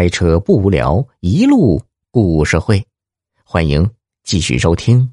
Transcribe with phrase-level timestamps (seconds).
[0.00, 1.78] 开车不无聊，一路
[2.10, 2.82] 故事会，
[3.44, 3.86] 欢迎
[4.22, 5.12] 继续收听。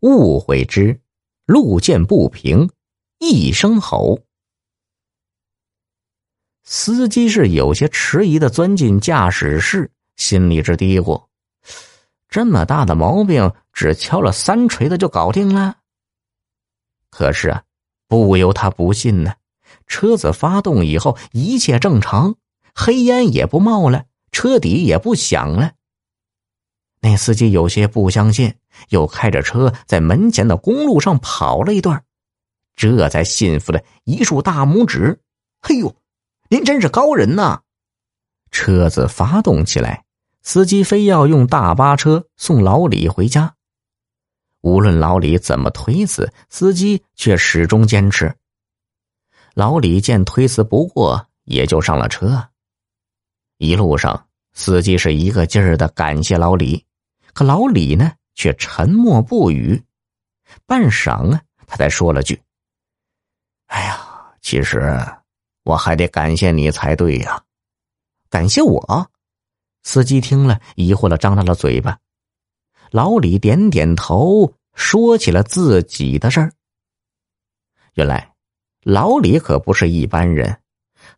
[0.00, 1.00] 误会之
[1.46, 2.68] 路见不平
[3.20, 4.18] 一声吼，
[6.64, 11.26] 司机是有些迟疑的钻进驾驶室，心里直嘀咕：
[12.28, 15.76] 这么大的毛病，只敲了三锤子就搞定了。
[17.10, 17.62] 可是啊，
[18.08, 19.32] 不由他不信呢。
[19.86, 22.34] 车子发动以后，一切正常。
[22.74, 25.72] 黑烟也不冒了，车底也不响了。
[27.00, 28.54] 那司机有些不相信，
[28.90, 32.04] 又开着车在门前的公路上跑了一段，
[32.76, 35.20] 这才信服的一竖大拇指
[35.62, 35.96] ：“嘿呦，
[36.48, 37.62] 您真是高人呐！”
[38.52, 40.04] 车子发动起来，
[40.42, 43.54] 司机非要用大巴车送老李回家。
[44.60, 48.34] 无论老李怎么推辞，司机却始终坚持。
[49.54, 52.49] 老李见推辞不过，也就上了车。
[53.60, 56.82] 一路上，司机是一个劲儿的感谢老李，
[57.34, 59.84] 可老李呢却沉默不语。
[60.64, 62.40] 半晌啊，他才说了句
[63.68, 64.00] ：“哎呀，
[64.40, 64.98] 其实
[65.62, 67.44] 我还得感谢你才对呀。”
[68.30, 69.10] 感谢我？
[69.82, 71.98] 司机听了，疑惑的张大了嘴巴。
[72.90, 76.50] 老李点点头，说起了自己的事儿。
[77.92, 78.32] 原来，
[78.84, 80.62] 老李可不是一般人，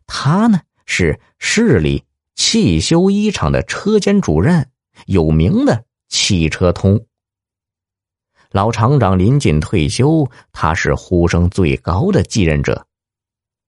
[0.05, 2.03] 他呢是市里。
[2.45, 4.69] 汽修一厂的车间主任，
[5.05, 7.07] 有名的汽车通。
[8.51, 12.85] 老厂长临近退休，他是呼声最高的继任者。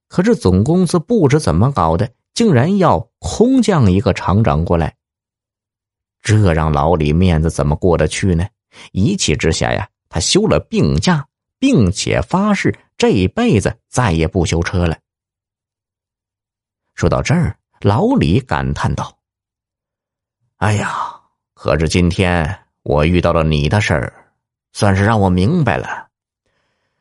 [0.10, 4.98] 可是总公司不知怎么搞的，竟然要空降一个厂长过来，
[6.22, 8.46] 这让老李面子怎么过得去呢？
[8.92, 11.26] 一气之下呀，他休了病假，
[11.60, 15.00] 并且发誓这辈子再也不修车了。
[16.94, 17.58] 说到这儿。
[17.82, 19.18] 老李感叹道
[20.58, 21.20] ：“哎呀，
[21.54, 24.32] 可是今天我遇到了你的事儿，
[24.74, 26.08] 算是让我明白了，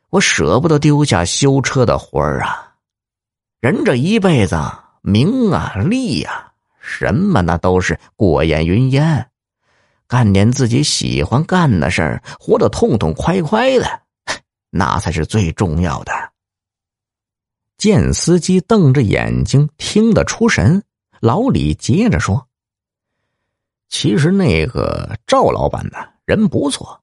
[0.09, 2.73] 我舍不得丢下修车的活儿啊。
[3.61, 4.55] 人这一辈子，
[5.01, 9.31] 名啊利呀，什么那都是过眼云烟，
[10.07, 14.01] 干点自己喜欢干的事儿，活得痛痛快快的，
[14.69, 16.11] 那才是最重要的。”
[17.77, 20.83] 见司机瞪着眼睛，听得出神。
[21.19, 22.47] 老李接着说
[23.89, 27.01] ：“其实那个赵老板呢，人不错。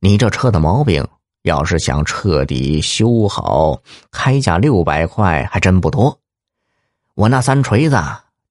[0.00, 1.06] 你这车的毛病，
[1.42, 6.18] 要是想彻底修好，开价六百块还真不多。
[7.14, 7.96] 我那三锤子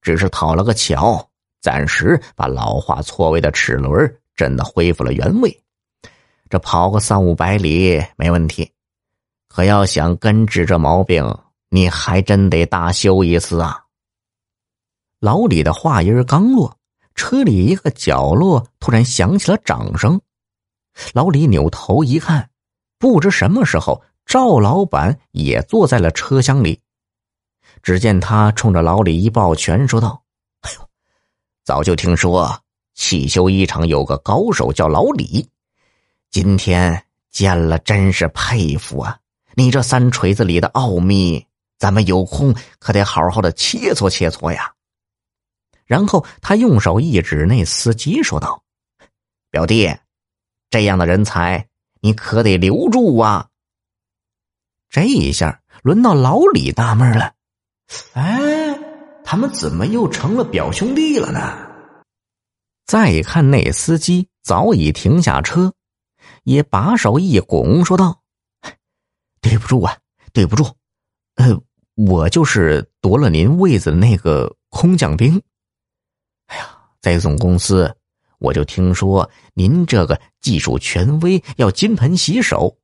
[0.02, 1.28] 只是讨了个巧，
[1.60, 5.62] 暂时把老化错位的齿轮真的恢复了原位。
[6.50, 8.70] 这跑个三五百里没问题。
[9.48, 11.24] 可要想根治这毛病，”
[11.70, 13.84] 你还真得大修一次啊！
[15.20, 16.78] 老李的话音刚落，
[17.14, 20.18] 车里一个角落突然响起了掌声。
[21.12, 22.48] 老李扭头一看，
[22.98, 26.80] 不知什么时候赵老板也坐在了车厢里。
[27.82, 30.22] 只见他冲着老李一抱拳，说道
[30.62, 30.88] ：“哎呦，
[31.64, 32.58] 早就听说
[32.94, 35.46] 汽修一厂有个高手叫老李，
[36.30, 39.18] 今天见了，真是佩服啊！
[39.58, 41.44] 你这三锤子里的奥秘。”
[41.78, 44.72] 咱们有空可得好好的切磋切磋呀。
[45.86, 48.64] 然后他用手一指那司机，说道
[49.48, 49.94] ：“表弟，
[50.70, 51.68] 这样的人才
[52.00, 53.48] 你可得留住啊。”
[54.90, 57.32] 这一下轮到老李纳闷了
[58.14, 58.76] ：“哎，
[59.22, 61.40] 他们怎么又成了表兄弟了呢？”
[62.86, 65.72] 再看那司机早已停下车，
[66.42, 68.20] 也把手一拱，说道
[69.40, 69.96] ：“对不住啊，
[70.32, 70.64] 对不住，
[71.36, 71.60] 呃。”
[72.06, 75.42] 我就是夺了您位子的那个空降兵。
[76.46, 77.92] 哎呀，在总公司，
[78.38, 82.78] 我就听说您这个技术权威要金盆洗手，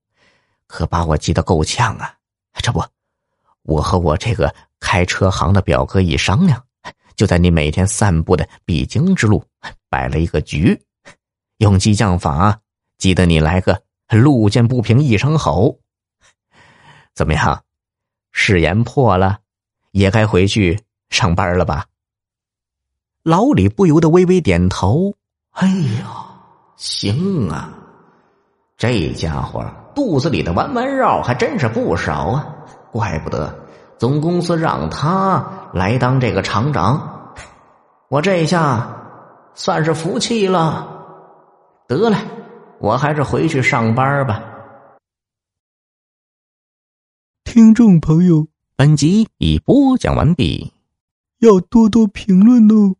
[0.66, 2.12] 可把我急得够呛啊！
[2.54, 2.84] 这不，
[3.62, 6.60] 我和我这个开车行的表哥一商量，
[7.14, 9.44] 就在你每天散步的必经之路
[9.88, 10.76] 摆了一个局，
[11.58, 12.60] 用激将法，
[12.98, 15.78] 急得你来个路见不平一声吼，
[17.14, 17.62] 怎么样？
[18.32, 19.38] 誓言破了，
[19.92, 21.86] 也该回去上班了吧？
[23.22, 25.14] 老李不由得微微点头。
[25.52, 26.04] 哎呦，
[26.76, 27.70] 行啊，
[28.76, 29.64] 这家伙
[29.94, 32.46] 肚子里的弯弯绕还真是不少啊！
[32.90, 33.56] 怪不得
[33.98, 37.32] 总公司让他来当这个厂长，
[38.08, 38.96] 我这下
[39.54, 40.90] 算是服气了。
[41.86, 42.18] 得了，
[42.80, 44.42] 我还是回去上班吧。
[47.54, 50.72] 听众朋友，本集已播讲完毕，
[51.38, 52.96] 要多多评论哦。